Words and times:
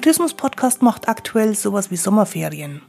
Mutismus-Podcast 0.00 0.80
macht 0.80 1.08
aktuell 1.08 1.54
sowas 1.54 1.90
wie 1.90 1.98
Sommerferien. 1.98 2.80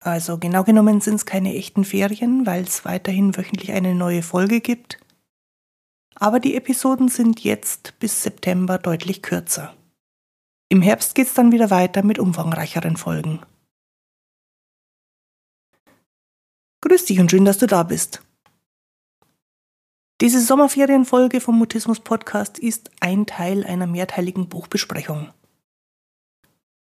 Also 0.00 0.38
genau 0.38 0.64
genommen 0.64 1.02
sind 1.02 1.16
es 1.16 1.26
keine 1.26 1.54
echten 1.54 1.84
Ferien, 1.84 2.46
weil 2.46 2.62
es 2.62 2.86
weiterhin 2.86 3.36
wöchentlich 3.36 3.72
eine 3.72 3.94
neue 3.94 4.22
Folge 4.22 4.62
gibt. 4.62 4.98
Aber 6.14 6.40
die 6.40 6.56
Episoden 6.56 7.08
sind 7.08 7.44
jetzt 7.44 7.98
bis 7.98 8.22
September 8.22 8.78
deutlich 8.78 9.20
kürzer. 9.20 9.74
Im 10.70 10.80
Herbst 10.80 11.14
geht 11.14 11.26
es 11.26 11.34
dann 11.34 11.52
wieder 11.52 11.68
weiter 11.68 12.02
mit 12.02 12.18
umfangreicheren 12.18 12.96
Folgen. 12.96 13.40
Grüß 16.80 17.04
dich 17.04 17.20
und 17.20 17.30
schön, 17.30 17.44
dass 17.44 17.58
du 17.58 17.66
da 17.66 17.82
bist. 17.82 18.22
Diese 20.22 20.40
Sommerferienfolge 20.40 21.42
vom 21.42 21.58
Mutismus 21.58 22.00
Podcast 22.00 22.58
ist 22.58 22.90
ein 23.00 23.26
Teil 23.26 23.64
einer 23.64 23.86
mehrteiligen 23.86 24.48
Buchbesprechung. 24.48 25.28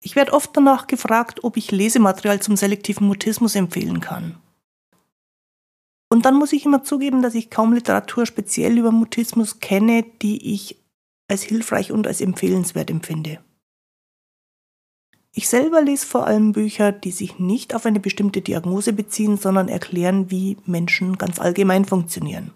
Ich 0.02 0.16
werde 0.16 0.32
oft 0.32 0.50
danach 0.56 0.86
gefragt, 0.86 1.44
ob 1.44 1.56
ich 1.56 1.70
Lesematerial 1.70 2.40
zum 2.40 2.56
selektiven 2.56 3.06
Mutismus 3.06 3.54
empfehlen 3.54 4.00
kann. 4.00 4.36
Und 6.08 6.24
dann 6.24 6.36
muss 6.36 6.52
ich 6.52 6.64
immer 6.64 6.84
zugeben, 6.84 7.22
dass 7.22 7.34
ich 7.34 7.50
kaum 7.50 7.72
Literatur 7.72 8.26
speziell 8.26 8.78
über 8.78 8.92
Mutismus 8.92 9.58
kenne, 9.58 10.04
die 10.22 10.54
ich 10.54 10.76
als 11.28 11.42
hilfreich 11.42 11.90
und 11.90 12.06
als 12.06 12.20
empfehlenswert 12.20 12.90
empfinde. 12.90 13.40
Ich 15.32 15.48
selber 15.48 15.82
lese 15.82 16.06
vor 16.06 16.26
allem 16.26 16.52
Bücher, 16.52 16.92
die 16.92 17.10
sich 17.10 17.38
nicht 17.38 17.74
auf 17.74 17.84
eine 17.84 18.00
bestimmte 18.00 18.40
Diagnose 18.40 18.92
beziehen, 18.92 19.36
sondern 19.36 19.68
erklären, 19.68 20.30
wie 20.30 20.56
Menschen 20.64 21.18
ganz 21.18 21.38
allgemein 21.38 21.84
funktionieren. 21.84 22.52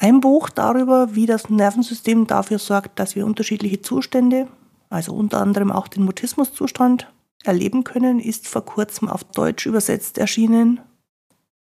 Ein 0.00 0.20
Buch 0.20 0.48
darüber, 0.48 1.16
wie 1.16 1.26
das 1.26 1.50
Nervensystem 1.50 2.28
dafür 2.28 2.60
sorgt, 2.60 3.00
dass 3.00 3.16
wir 3.16 3.26
unterschiedliche 3.26 3.82
Zustände, 3.82 4.46
also 4.88 5.12
unter 5.12 5.40
anderem 5.40 5.72
auch 5.72 5.88
den 5.88 6.04
Mutismuszustand, 6.04 7.12
erleben 7.42 7.82
können, 7.82 8.20
ist 8.20 8.46
vor 8.46 8.64
kurzem 8.64 9.08
auf 9.08 9.24
Deutsch 9.24 9.66
übersetzt 9.66 10.16
erschienen. 10.16 10.80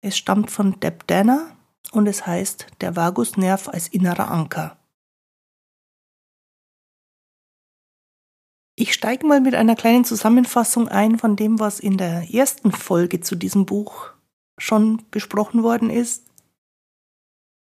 Es 0.01 0.17
stammt 0.17 0.51
von 0.51 0.77
Deb 0.81 1.07
Danner 1.07 1.55
und 1.93 2.07
es 2.07 2.27
heißt 2.27 2.67
Der 2.81 2.97
Vagusnerv 2.97 3.69
als 3.69 3.87
innerer 3.87 4.29
Anker. 4.29 4.77
Ich 8.75 8.93
steige 8.93 9.25
mal 9.25 9.39
mit 9.39 9.55
einer 9.55 9.75
kleinen 9.75 10.03
Zusammenfassung 10.03 10.89
ein 10.89 11.17
von 11.17 11.37
dem, 11.37 11.59
was 11.59 11.79
in 11.79 11.97
der 11.97 12.33
ersten 12.33 12.71
Folge 12.73 13.21
zu 13.21 13.35
diesem 13.35 13.65
Buch 13.65 14.11
schon 14.57 15.03
besprochen 15.09 15.63
worden 15.63 15.89
ist. 15.89 16.28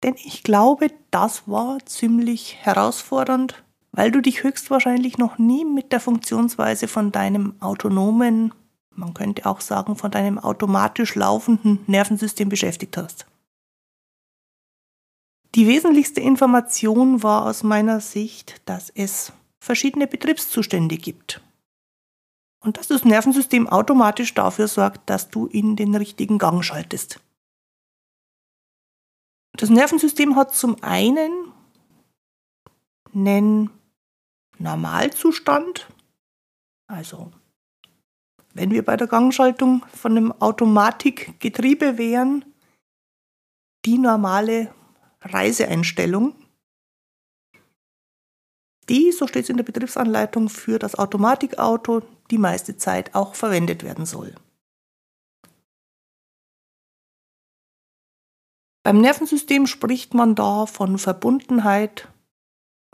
Denn 0.04 0.16
ich 0.16 0.44
glaube, 0.44 0.88
das 1.12 1.48
war 1.48 1.78
ziemlich 1.86 2.58
herausfordernd, 2.62 3.64
weil 3.92 4.12
du 4.12 4.22
dich 4.22 4.44
höchstwahrscheinlich 4.44 5.18
noch 5.18 5.38
nie 5.38 5.66
mit 5.66 5.92
der 5.92 6.00
Funktionsweise 6.00 6.88
von 6.88 7.12
deinem 7.12 7.54
autonomen, 7.62 8.54
man 8.96 9.14
könnte 9.14 9.46
auch 9.46 9.62
sagen, 9.62 9.96
von 9.96 10.12
deinem 10.12 10.40
automatisch 10.40 11.16
laufenden 11.16 11.80
Nervensystem 11.88 12.50
beschäftigt 12.50 12.98
hast. 12.98 13.26
Die 15.56 15.68
wesentlichste 15.68 16.22
Information 16.22 17.24
war 17.24 17.46
aus 17.46 17.64
meiner 17.64 18.00
Sicht, 18.00 18.62
dass 18.66 18.90
es 18.90 19.34
verschiedene 19.60 20.08
Betriebszustände 20.08 20.98
gibt. 20.98 21.42
Und 22.64 22.78
dass 22.78 22.88
das 22.88 23.04
Nervensystem 23.04 23.68
automatisch 23.68 24.34
dafür 24.34 24.68
sorgt, 24.68 25.10
dass 25.10 25.30
du 25.30 25.48
in 25.48 25.76
den 25.76 25.96
richtigen 25.96 26.38
Gang 26.38 26.64
schaltest. 26.64 27.20
Das 29.58 29.70
Nervensystem 29.70 30.36
hat 30.36 30.56
zum 30.56 30.82
einen 30.82 31.52
einen 33.14 33.70
Normalzustand, 34.58 35.88
also 36.88 37.32
wenn 38.54 38.72
wir 38.72 38.84
bei 38.84 38.98
der 38.98 39.08
Gangschaltung 39.08 39.86
von 39.94 40.18
einem 40.18 40.32
Automatikgetriebe 40.32 41.98
wären, 41.98 42.46
die 43.86 43.98
normale 43.98 44.74
Reiseeinstellung, 45.22 46.36
die, 48.90 49.12
so 49.12 49.28
steht 49.28 49.44
es 49.44 49.50
in 49.50 49.58
der 49.58 49.64
Betriebsanleitung, 49.64 50.50
für 50.50 50.80
das 50.80 50.96
Automatikauto 50.96 52.02
die 52.30 52.38
meiste 52.38 52.78
Zeit 52.78 53.16
auch 53.16 53.36
verwendet 53.36 53.84
werden 53.84 54.06
soll. 54.06 54.36
Beim 58.84 59.00
Nervensystem 59.00 59.68
spricht 59.68 60.14
man 60.14 60.34
da 60.36 60.66
von 60.66 60.98
Verbundenheit 60.98 62.08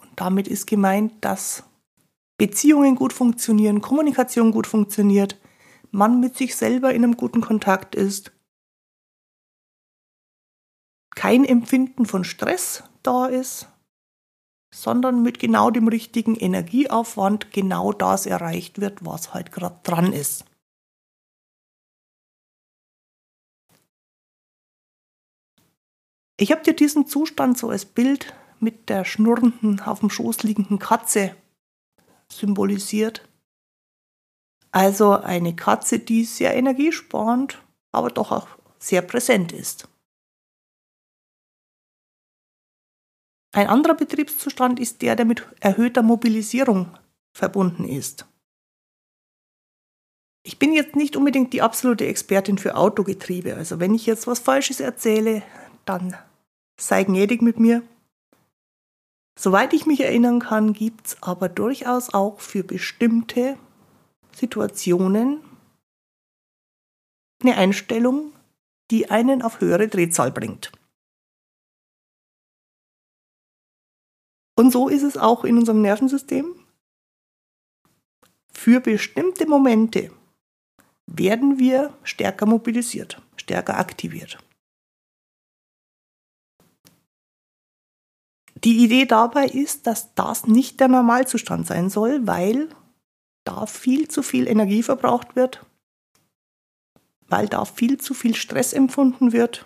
und 0.01 0.09
damit 0.15 0.47
ist 0.47 0.67
gemeint, 0.67 1.13
dass 1.21 1.63
Beziehungen 2.37 2.95
gut 2.95 3.13
funktionieren, 3.13 3.81
Kommunikation 3.81 4.51
gut 4.51 4.67
funktioniert, 4.67 5.39
man 5.91 6.19
mit 6.19 6.35
sich 6.35 6.55
selber 6.55 6.93
in 6.93 7.03
einem 7.03 7.15
guten 7.17 7.41
Kontakt 7.41 7.95
ist, 7.95 8.31
kein 11.15 11.45
Empfinden 11.45 12.05
von 12.05 12.23
Stress 12.23 12.83
da 13.01 13.25
ist, 13.25 13.67
sondern 14.73 15.23
mit 15.23 15.39
genau 15.39 15.71
dem 15.71 15.87
richtigen 15.87 16.35
Energieaufwand 16.35 17.51
genau 17.51 17.91
das 17.91 18.25
erreicht 18.25 18.79
wird, 18.79 19.03
was 19.05 19.33
halt 19.33 19.51
gerade 19.51 19.79
dran 19.83 20.13
ist. 20.13 20.45
Ich 26.39 26.51
habe 26.51 26.61
dir 26.61 26.73
diesen 26.73 27.07
Zustand 27.07 27.57
so 27.57 27.69
als 27.69 27.85
Bild 27.85 28.33
mit 28.59 28.89
der 28.89 29.05
schnurrenden, 29.05 29.81
auf 29.81 29.99
dem 29.99 30.09
Schoß 30.09 30.43
liegenden 30.43 30.79
Katze 30.79 31.35
symbolisiert. 32.31 33.27
Also 34.71 35.13
eine 35.13 35.55
Katze, 35.55 35.99
die 35.99 36.25
sehr 36.25 36.55
energiesparend, 36.55 37.63
aber 37.91 38.09
doch 38.09 38.31
auch 38.31 38.47
sehr 38.77 39.01
präsent 39.01 39.51
ist. 39.51 39.89
Ein 43.55 43.67
anderer 43.67 43.95
Betriebszustand 43.95 44.79
ist 44.79 45.01
der, 45.01 45.15
der 45.15 45.25
mit 45.25 45.47
erhöhter 45.59 46.03
Mobilisierung 46.03 46.95
verbunden 47.35 47.85
ist. 47.85 48.27
Ich 50.43 50.59
bin 50.59 50.73
jetzt 50.73 50.95
nicht 50.95 51.15
unbedingt 51.15 51.53
die 51.53 51.61
absolute 51.61 52.05
Expertin 52.05 52.57
für 52.57 52.75
Autogetriebe. 52.75 53.55
Also 53.55 53.79
wenn 53.79 53.95
ich 53.95 54.05
jetzt 54.05 54.27
was 54.27 54.39
Falsches 54.39 54.79
erzähle, 54.79 55.41
dann 55.85 56.15
sei 56.79 57.03
gnädig 57.03 57.41
mit 57.41 57.59
mir. 57.59 57.83
Soweit 59.37 59.73
ich 59.73 59.85
mich 59.85 60.01
erinnern 60.01 60.39
kann, 60.39 60.73
gibt 60.73 61.07
es 61.07 61.23
aber 61.23 61.49
durchaus 61.49 62.13
auch 62.13 62.39
für 62.39 62.63
bestimmte 62.63 63.57
Situationen 64.33 65.43
eine 67.41 67.55
Einstellung, 67.55 68.33
die 68.89 69.09
einen 69.11 69.41
auf 69.41 69.61
höhere 69.61 69.87
Drehzahl 69.87 70.31
bringt. 70.31 70.71
Und 74.55 74.71
so 74.71 74.89
ist 74.89 75.03
es 75.03 75.17
auch 75.17 75.43
in 75.43 75.57
unserem 75.57 75.81
Nervensystem. 75.81 76.55
Für 78.51 78.79
bestimmte 78.79 79.47
Momente 79.47 80.11
werden 81.05 81.59
wir 81.59 81.95
stärker 82.03 82.47
mobilisiert, 82.47 83.21
stärker 83.35 83.77
aktiviert. 83.77 84.39
Die 88.67 88.83
Idee 88.83 89.05
dabei 89.05 89.45
ist, 89.45 89.87
dass 89.87 90.13
das 90.13 90.45
nicht 90.45 90.81
der 90.81 90.89
Normalzustand 90.89 91.65
sein 91.65 91.89
soll, 91.89 92.27
weil 92.27 92.67
da 93.45 93.65
viel 93.65 94.09
zu 94.09 94.21
viel 94.21 94.45
Energie 94.45 94.83
verbraucht 94.83 95.37
wird, 95.37 95.65
weil 97.29 97.47
da 97.47 97.63
viel 97.63 97.97
zu 97.97 98.13
viel 98.13 98.35
Stress 98.35 98.73
empfunden 98.73 99.31
wird, 99.31 99.65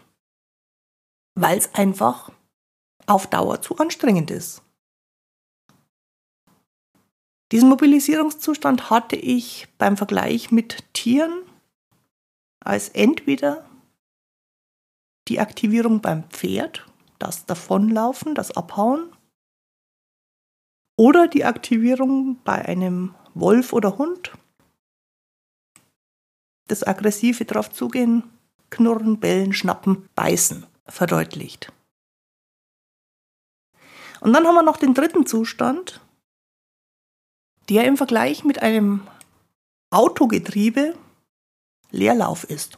weil 1.34 1.58
es 1.58 1.74
einfach 1.74 2.32
auf 3.08 3.26
Dauer 3.26 3.64
zu 3.64 3.76
anstrengend 3.78 4.30
ist. 4.30 4.62
Diesen 7.52 7.70
Mobilisierungszustand 7.70 8.92
hatte 8.92 9.16
ich 9.16 9.68
beim 9.80 9.98
Vergleich 9.98 10.52
mit 10.52 10.94
Tieren 10.94 11.42
als 12.64 12.90
entweder 12.90 13.68
die 15.28 15.40
Aktivierung 15.40 16.02
beim 16.02 16.30
Pferd 16.30 16.86
das 17.22 17.46
Davonlaufen, 17.46 18.34
das 18.34 18.52
Abhauen 18.58 19.16
oder 20.98 21.28
die 21.28 21.46
Aktivierung 21.46 22.42
bei 22.44 22.66
einem 22.66 23.16
Wolf 23.34 23.74
oder 23.74 23.98
Hund, 23.98 24.32
das 26.68 26.84
aggressive 26.84 27.46
drauf 27.46 27.72
zugehen, 27.72 28.24
knurren, 28.70 29.20
bellen, 29.20 29.54
schnappen, 29.54 30.10
beißen 30.16 30.66
verdeutlicht. 30.88 31.72
Und 34.20 34.34
dann 34.34 34.46
haben 34.46 34.56
wir 34.56 34.64
noch 34.64 34.78
den 34.78 34.94
dritten 34.94 35.26
Zustand, 35.26 36.02
der 37.70 37.86
im 37.86 37.98
Vergleich 37.98 38.44
mit 38.44 38.62
einem 38.62 39.08
Autogetriebe 39.92 40.96
Leerlauf 41.92 42.44
ist. 42.46 42.78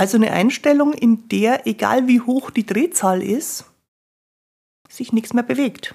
Also 0.00 0.16
eine 0.16 0.32
Einstellung, 0.32 0.94
in 0.94 1.28
der, 1.28 1.66
egal 1.66 2.08
wie 2.08 2.22
hoch 2.22 2.48
die 2.50 2.64
Drehzahl 2.64 3.22
ist, 3.22 3.66
sich 4.88 5.12
nichts 5.12 5.34
mehr 5.34 5.42
bewegt. 5.42 5.94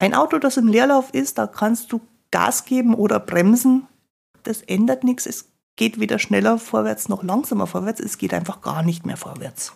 Ein 0.00 0.14
Auto, 0.14 0.40
das 0.40 0.56
im 0.56 0.66
Leerlauf 0.66 1.14
ist, 1.14 1.38
da 1.38 1.46
kannst 1.46 1.92
du 1.92 2.00
Gas 2.32 2.64
geben 2.64 2.94
oder 2.94 3.20
bremsen. 3.20 3.86
Das 4.42 4.60
ändert 4.62 5.04
nichts. 5.04 5.26
Es 5.26 5.52
geht 5.76 6.00
weder 6.00 6.18
schneller 6.18 6.58
vorwärts 6.58 7.08
noch 7.08 7.22
langsamer 7.22 7.68
vorwärts. 7.68 8.00
Es 8.00 8.18
geht 8.18 8.34
einfach 8.34 8.60
gar 8.60 8.82
nicht 8.82 9.06
mehr 9.06 9.16
vorwärts. 9.16 9.72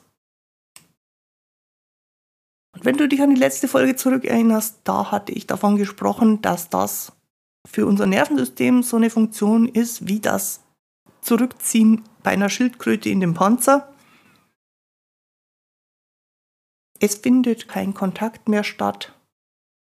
Und 2.74 2.84
wenn 2.84 2.96
du 2.96 3.06
dich 3.06 3.22
an 3.22 3.30
die 3.30 3.40
letzte 3.40 3.68
Folge 3.68 3.94
zurückerinnerst, 3.94 4.80
da 4.82 5.12
hatte 5.12 5.30
ich 5.30 5.46
davon 5.46 5.76
gesprochen, 5.76 6.42
dass 6.42 6.68
das 6.68 7.15
für 7.66 7.86
unser 7.86 8.06
Nervensystem 8.06 8.82
so 8.82 8.96
eine 8.96 9.10
Funktion 9.10 9.68
ist 9.68 10.08
wie 10.08 10.20
das 10.20 10.62
Zurückziehen 11.20 12.04
bei 12.22 12.30
einer 12.30 12.48
Schildkröte 12.48 13.08
in 13.08 13.20
den 13.20 13.34
Panzer. 13.34 13.92
Es 17.00 17.16
findet 17.16 17.68
kein 17.68 17.94
Kontakt 17.94 18.48
mehr 18.48 18.64
statt. 18.64 19.12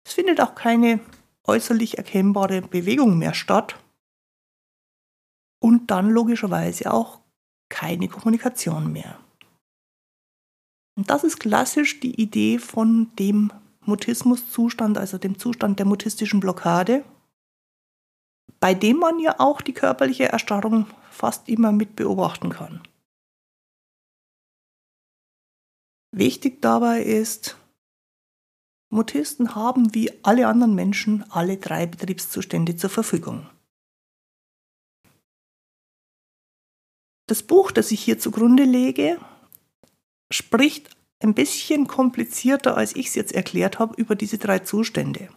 Es 0.06 0.14
findet 0.14 0.42
auch 0.42 0.56
keine 0.56 1.00
äußerlich 1.44 1.98
erkennbare 1.98 2.62
Bewegung 2.62 3.18
mehr 3.18 3.34
statt. 3.34 3.76
Und 5.60 5.92
dann 5.92 6.10
logischerweise 6.10 6.92
auch 6.92 7.22
keine 7.70 8.08
Kommunikation 8.08 8.92
mehr. 8.92 9.20
Und 10.96 11.10
das 11.10 11.24
ist 11.24 11.40
klassisch 11.40 12.00
die 12.00 12.20
Idee 12.20 12.58
von 12.58 13.12
dem 13.18 13.52
Mutismuszustand, 13.82 14.98
also 14.98 15.18
dem 15.18 15.38
Zustand 15.38 15.80
der 15.80 15.86
mutistischen 15.86 16.40
Blockade, 16.40 17.04
bei 18.60 18.74
dem 18.74 18.98
man 18.98 19.20
ja 19.20 19.40
auch 19.40 19.62
die 19.62 19.74
körperliche 19.74 20.30
Erstarrung 20.30 20.88
fast 21.12 21.50
immer 21.50 21.72
mit 21.72 21.96
beobachten 21.96 22.50
kann. 22.50 22.82
Wichtig 26.12 26.62
dabei 26.62 27.04
ist, 27.04 27.58
Mutisten 28.90 29.56
haben 29.56 29.94
wie 29.94 30.24
alle 30.24 30.48
anderen 30.48 30.74
Menschen 30.74 31.30
alle 31.30 31.58
drei 31.58 31.86
Betriebszustände 31.86 32.76
zur 32.78 32.90
Verfügung. 32.90 33.50
Das 37.28 37.44
Buch, 37.44 37.72
das 37.72 37.92
ich 37.92 38.02
hier 38.02 38.18
zugrunde 38.18 38.64
lege, 38.64 39.20
spricht 40.32 40.96
ein 41.20 41.34
bisschen 41.34 41.88
komplizierter, 41.88 42.78
als 42.78 42.96
ich 42.96 43.08
es 43.08 43.16
jetzt 43.16 43.34
erklärt 43.34 43.80
habe, 43.80 43.96
über 44.00 44.16
diese 44.16 44.38
drei 44.38 44.60
Zustände. 44.60 45.30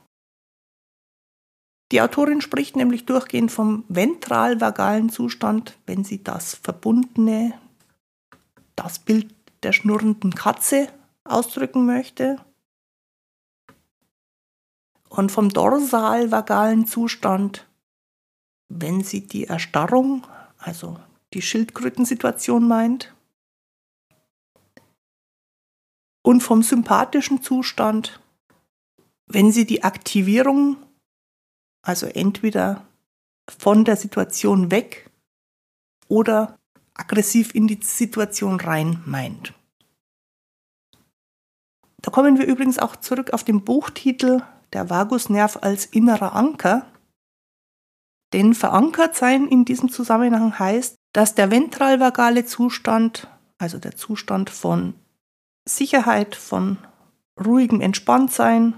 Die 1.92 2.00
Autorin 2.00 2.40
spricht 2.40 2.76
nämlich 2.76 3.06
durchgehend 3.06 3.50
vom 3.50 3.84
ventralvagalen 3.88 5.10
Zustand, 5.10 5.76
wenn 5.86 6.04
sie 6.04 6.22
das 6.22 6.54
verbundene, 6.54 7.58
das 8.76 8.98
Bild 8.98 9.34
der 9.62 9.72
schnurrenden 9.72 10.34
Katze 10.34 10.88
ausdrücken 11.24 11.86
möchte. 11.86 12.36
Und 15.08 15.32
vom 15.32 15.48
dorsalvagalen 15.48 16.86
Zustand, 16.86 17.66
wenn 18.68 19.02
sie 19.02 19.26
die 19.26 19.46
Erstarrung, 19.46 20.24
also 20.58 20.98
die 21.34 21.42
Schildkrötensituation 21.42 22.66
meint. 22.66 23.12
und 26.22 26.42
vom 26.42 26.62
sympathischen 26.62 27.42
Zustand, 27.42 28.20
wenn 29.26 29.52
sie 29.52 29.66
die 29.66 29.82
Aktivierung, 29.82 30.76
also 31.82 32.06
entweder 32.06 32.86
von 33.48 33.84
der 33.84 33.96
Situation 33.96 34.70
weg 34.70 35.10
oder 36.08 36.58
aggressiv 36.94 37.54
in 37.54 37.66
die 37.66 37.80
Situation 37.82 38.60
rein 38.60 39.02
meint. 39.06 39.54
Da 42.02 42.10
kommen 42.10 42.38
wir 42.38 42.46
übrigens 42.46 42.78
auch 42.78 42.96
zurück 42.96 43.32
auf 43.32 43.44
den 43.44 43.64
Buchtitel 43.64 44.42
Der 44.72 44.88
Vagusnerv 44.88 45.58
als 45.62 45.86
innerer 45.86 46.34
Anker. 46.34 46.86
Denn 48.32 48.54
verankert 48.54 49.16
sein 49.16 49.48
in 49.48 49.64
diesem 49.64 49.90
Zusammenhang 49.90 50.58
heißt, 50.58 50.94
dass 51.12 51.34
der 51.34 51.50
ventralvagale 51.50 52.44
Zustand, 52.46 53.28
also 53.58 53.78
der 53.78 53.96
Zustand 53.96 54.50
von 54.50 54.94
Sicherheit, 55.68 56.36
von 56.36 56.78
ruhigem 57.44 57.80
Entspanntsein 57.80 58.74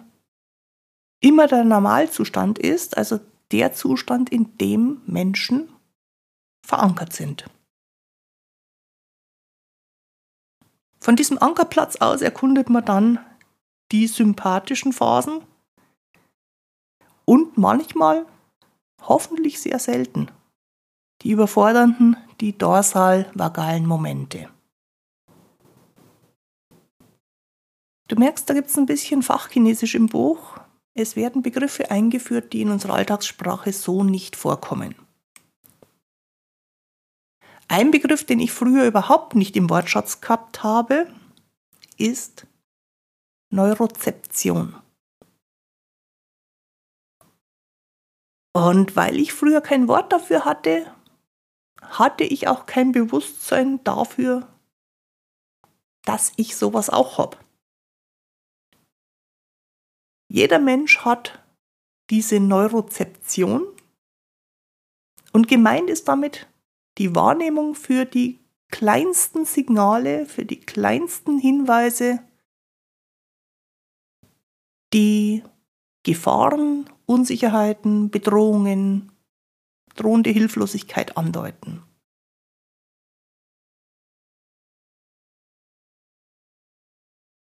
immer 1.23 1.47
der 1.47 1.65
Normalzustand 1.65 2.59
ist, 2.59 2.99
also 2.99 3.19
der 3.51 3.73
Zustand, 3.73 4.31
in 4.31 4.59
dem 4.59 5.01
Menschen 5.07 5.71
verankert 6.67 7.15
sind. 7.15 7.47
Von 11.01 11.17
diesem 11.17 11.39
Ankerplatz 11.39 11.97
aus 11.97 12.21
erkundet 12.21 12.69
man 12.69 12.85
dann 12.85 13.19
die 13.91 14.07
sympathischen 14.07 14.93
Phasen 14.93 15.43
und 17.25 17.59
manchmal, 17.59 18.27
hoffentlich 19.03 19.61
sehr 19.61 19.79
selten, 19.79 20.31
die 21.23 21.31
überfordernden, 21.31 22.17
die 22.41 22.57
dorsal-vagalen 22.57 23.87
Momente. 23.87 24.49
Du 28.09 28.17
merkst, 28.17 28.49
da 28.49 28.55
gibt 28.55 28.69
es 28.69 28.77
ein 28.77 28.87
bisschen 28.87 29.23
Fachchinesisch 29.23 29.95
im 29.95 30.07
Buch. 30.07 30.59
Es 30.94 31.17
werden 31.17 31.43
Begriffe 31.43 31.91
eingeführt, 31.91 32.53
die 32.53 32.61
in 32.61 32.71
unserer 32.71 32.94
Alltagssprache 32.94 33.73
so 33.73 34.05
nicht 34.05 34.37
vorkommen. 34.37 34.94
Ein 37.69 37.91
Begriff, 37.91 38.25
den 38.25 38.41
ich 38.41 38.53
früher 38.53 38.85
überhaupt 38.85 39.35
nicht 39.35 39.56
im 39.56 39.71
Wortschatz 39.71 40.21
gehabt 40.21 40.62
habe, 40.62 41.11
ist 41.97 42.47
Neurozeption. 43.50 44.77
Und 48.55 48.95
weil 48.95 49.19
ich 49.19 49.33
früher 49.33 49.62
kein 49.62 49.88
Wort 49.88 50.12
dafür 50.12 50.45
hatte, 50.45 50.95
hatte 51.81 52.25
ich 52.25 52.49
auch 52.49 52.67
kein 52.67 52.93
Bewusstsein 52.93 53.83
dafür, 53.85 54.47
dass 56.05 56.33
ich 56.37 56.56
sowas 56.56 56.91
auch 56.91 57.17
habe. 57.17 57.38
Jeder 60.34 60.61
Mensch 60.61 61.00
hat 61.00 61.44
diese 62.09 62.40
Neurozeption 62.40 63.66
und 65.35 65.47
gemeint 65.47 65.90
ist 65.90 66.09
damit 66.09 66.49
die 66.97 67.14
Wahrnehmung 67.14 67.75
für 67.75 68.07
die 68.07 68.40
kleinsten 68.71 69.45
Signale, 69.45 70.25
für 70.25 70.47
die 70.47 70.59
kleinsten 70.59 71.38
Hinweise, 71.38 72.26
die 74.95 75.42
Gefahren, 76.02 76.88
Unsicherheiten, 77.04 78.11
Bedrohungen, 78.11 79.12
drohende 79.97 80.30
Hilflosigkeit 80.30 81.18
andeuten. 81.18 81.83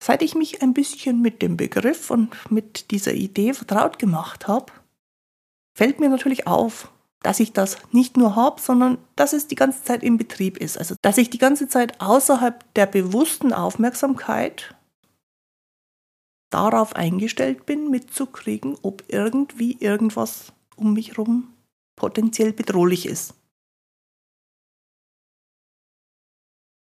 Seit 0.06 0.22
ich 0.22 0.36
mich 0.36 0.62
ein 0.62 0.72
bisschen 0.72 1.20
mit 1.20 1.42
dem 1.42 1.56
Begriff 1.56 2.12
und 2.12 2.30
mit 2.48 2.92
dieser 2.92 3.14
Idee 3.14 3.54
vertraut 3.54 3.98
gemacht 3.98 4.46
habe, 4.46 4.72
fällt 5.76 5.98
mir 5.98 6.08
natürlich 6.08 6.46
auf, 6.46 6.92
dass 7.24 7.40
ich 7.40 7.52
das 7.52 7.78
nicht 7.90 8.16
nur 8.16 8.36
habe, 8.36 8.60
sondern 8.60 8.98
dass 9.16 9.32
es 9.32 9.48
die 9.48 9.56
ganze 9.56 9.82
Zeit 9.82 10.04
im 10.04 10.16
Betrieb 10.16 10.58
ist. 10.58 10.78
Also 10.78 10.94
dass 11.02 11.18
ich 11.18 11.28
die 11.28 11.38
ganze 11.38 11.66
Zeit 11.66 12.00
außerhalb 12.00 12.72
der 12.74 12.86
bewussten 12.86 13.52
Aufmerksamkeit 13.52 14.76
darauf 16.50 16.94
eingestellt 16.94 17.66
bin, 17.66 17.90
mitzukriegen, 17.90 18.76
ob 18.82 19.02
irgendwie 19.08 19.76
irgendwas 19.80 20.52
um 20.76 20.92
mich 20.92 21.16
herum 21.16 21.52
potenziell 21.96 22.52
bedrohlich 22.52 23.06
ist. 23.06 23.34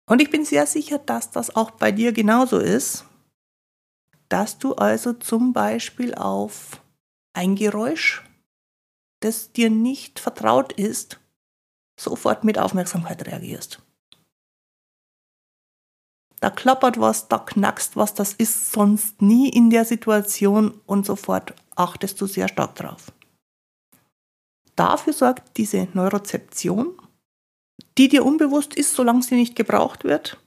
Und 0.07 0.21
ich 0.21 0.31
bin 0.31 0.45
sehr 0.45 0.65
sicher, 0.65 0.97
dass 0.99 1.31
das 1.31 1.55
auch 1.55 1.71
bei 1.71 1.91
dir 1.91 2.13
genauso 2.13 2.59
ist, 2.59 3.05
dass 4.29 4.57
du 4.57 4.73
also 4.73 5.13
zum 5.13 5.53
Beispiel 5.53 6.15
auf 6.15 6.81
ein 7.33 7.55
Geräusch, 7.55 8.23
das 9.19 9.51
dir 9.51 9.69
nicht 9.69 10.19
vertraut 10.19 10.73
ist, 10.73 11.19
sofort 11.99 12.43
mit 12.43 12.57
Aufmerksamkeit 12.57 13.25
reagierst. 13.27 13.81
Da 16.39 16.51
klappert 16.51 16.99
was, 16.99 17.27
da 17.27 17.39
knackst 17.39 17.95
was, 17.95 18.13
das 18.13 18.33
ist 18.33 18.71
sonst 18.71 19.21
nie 19.21 19.49
in 19.49 19.69
der 19.69 19.85
Situation 19.85 20.79
und 20.85 21.05
sofort 21.05 21.53
achtest 21.75 22.21
du 22.21 22.27
sehr 22.27 22.47
stark 22.47 22.75
drauf. 22.75 23.11
Dafür 24.75 25.13
sorgt 25.13 25.57
diese 25.57 25.87
Neurozeption, 25.93 26.95
die 27.97 28.07
dir 28.07 28.25
unbewusst 28.25 28.75
ist, 28.75 28.93
solange 28.93 29.23
sie 29.23 29.35
nicht 29.35 29.55
gebraucht 29.55 30.03
wird 30.03 30.37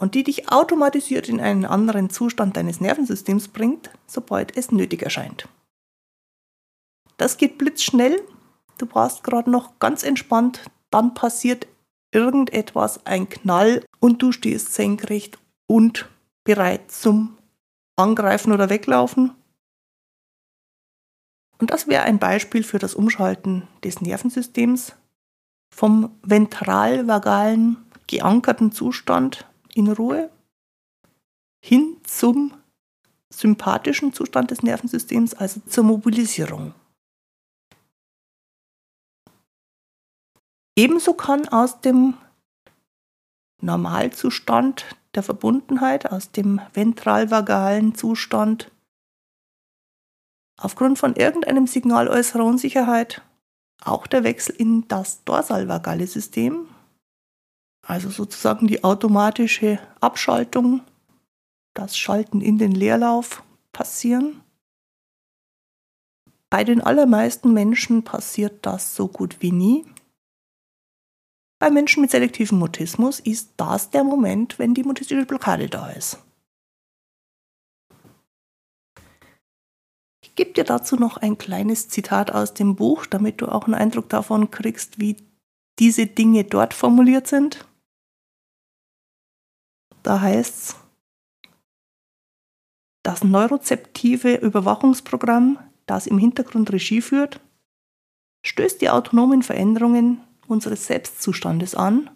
und 0.00 0.14
die 0.14 0.24
dich 0.24 0.50
automatisiert 0.50 1.28
in 1.28 1.40
einen 1.40 1.66
anderen 1.66 2.08
Zustand 2.08 2.56
deines 2.56 2.80
Nervensystems 2.80 3.48
bringt, 3.48 3.90
sobald 4.06 4.56
es 4.56 4.72
nötig 4.72 5.02
erscheint. 5.02 5.48
Das 7.18 7.36
geht 7.36 7.58
blitzschnell, 7.58 8.22
du 8.78 8.86
warst 8.94 9.22
gerade 9.22 9.50
noch 9.50 9.78
ganz 9.78 10.02
entspannt, 10.02 10.62
dann 10.90 11.12
passiert 11.12 11.66
irgendetwas, 12.12 13.04
ein 13.04 13.28
Knall 13.28 13.84
und 14.00 14.22
du 14.22 14.32
stehst 14.32 14.72
senkrecht 14.72 15.38
und 15.66 16.08
bereit 16.44 16.90
zum 16.90 17.36
Angreifen 17.96 18.52
oder 18.52 18.70
Weglaufen. 18.70 19.34
Und 21.58 21.70
das 21.70 21.86
wäre 21.88 22.04
ein 22.04 22.18
Beispiel 22.18 22.62
für 22.62 22.78
das 22.78 22.94
Umschalten 22.94 23.68
des 23.84 24.00
Nervensystems 24.00 24.94
vom 25.80 26.14
ventralvagalen 26.20 27.78
geankerten 28.06 28.70
Zustand 28.70 29.46
in 29.72 29.90
Ruhe 29.90 30.30
hin 31.64 31.96
zum 32.02 32.52
sympathischen 33.30 34.12
Zustand 34.12 34.50
des 34.50 34.62
Nervensystems, 34.62 35.32
also 35.32 35.60
zur 35.60 35.84
Mobilisierung. 35.84 36.74
Ebenso 40.76 41.14
kann 41.14 41.48
aus 41.48 41.80
dem 41.80 42.18
Normalzustand 43.62 44.84
der 45.14 45.22
Verbundenheit, 45.22 46.12
aus 46.12 46.30
dem 46.30 46.60
ventralvagalen 46.74 47.94
Zustand, 47.94 48.70
aufgrund 50.58 50.98
von 50.98 51.16
irgendeinem 51.16 51.66
Signal 51.66 52.06
äußerer 52.06 52.44
Unsicherheit 52.44 53.22
auch 53.84 54.06
der 54.06 54.24
Wechsel 54.24 54.54
in 54.56 54.86
das 54.88 55.24
dorsalvagale 55.24 56.06
System, 56.06 56.68
also 57.86 58.10
sozusagen 58.10 58.66
die 58.66 58.84
automatische 58.84 59.78
Abschaltung, 60.00 60.82
das 61.74 61.96
Schalten 61.96 62.40
in 62.40 62.58
den 62.58 62.72
Leerlauf 62.72 63.42
passieren. 63.72 64.40
Bei 66.50 66.64
den 66.64 66.80
allermeisten 66.80 67.52
Menschen 67.52 68.02
passiert 68.02 68.66
das 68.66 68.94
so 68.94 69.06
gut 69.08 69.40
wie 69.40 69.52
nie. 69.52 69.86
Bei 71.60 71.70
Menschen 71.70 72.00
mit 72.00 72.10
selektivem 72.10 72.58
Mutismus 72.58 73.20
ist 73.20 73.52
das 73.56 73.90
der 73.90 74.02
Moment, 74.02 74.58
wenn 74.58 74.74
die 74.74 74.82
mutistische 74.82 75.26
Blockade 75.26 75.68
da 75.68 75.90
ist. 75.90 76.18
Gebe 80.40 80.54
dir 80.54 80.64
dazu 80.64 80.96
noch 80.96 81.18
ein 81.18 81.36
kleines 81.36 81.90
Zitat 81.90 82.32
aus 82.32 82.54
dem 82.54 82.74
Buch, 82.74 83.04
damit 83.04 83.42
du 83.42 83.46
auch 83.48 83.66
einen 83.66 83.74
Eindruck 83.74 84.08
davon 84.08 84.50
kriegst, 84.50 84.98
wie 84.98 85.18
diese 85.78 86.06
Dinge 86.06 86.44
dort 86.44 86.72
formuliert 86.72 87.26
sind. 87.26 87.68
Da 90.02 90.22
heißt 90.22 90.54
es, 90.54 90.76
das 93.02 93.22
neurozeptive 93.22 94.36
Überwachungsprogramm, 94.36 95.58
das 95.84 96.06
im 96.06 96.16
Hintergrund 96.16 96.72
Regie 96.72 97.02
führt, 97.02 97.40
stößt 98.42 98.80
die 98.80 98.88
autonomen 98.88 99.42
Veränderungen 99.42 100.22
unseres 100.46 100.86
Selbstzustandes 100.86 101.74
an, 101.74 102.08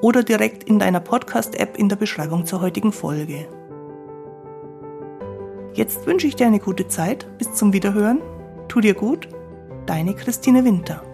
oder 0.00 0.24
direkt 0.24 0.64
in 0.64 0.80
deiner 0.80 1.00
Podcast-App 1.00 1.78
in 1.78 1.88
der 1.88 1.96
Beschreibung 1.96 2.46
zur 2.46 2.60
heutigen 2.60 2.92
Folge. 2.92 3.46
Jetzt 5.74 6.06
wünsche 6.06 6.26
ich 6.26 6.34
dir 6.34 6.48
eine 6.48 6.58
gute 6.58 6.88
Zeit. 6.88 7.28
Bis 7.38 7.54
zum 7.54 7.72
Wiederhören. 7.72 8.20
Tu 8.66 8.80
dir 8.80 8.94
gut. 8.94 9.28
Deine 9.86 10.14
Christine 10.14 10.64
Winter. 10.64 11.04